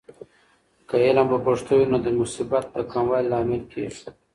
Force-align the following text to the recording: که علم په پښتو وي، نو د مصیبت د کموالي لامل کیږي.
که 0.87 0.95
علم 1.07 1.27
په 1.31 1.37
پښتو 1.45 1.71
وي، 1.77 1.85
نو 1.91 1.97
د 2.05 2.07
مصیبت 2.19 2.65
د 2.75 2.77
کموالي 2.91 3.27
لامل 3.31 3.63
کیږي. 3.71 4.03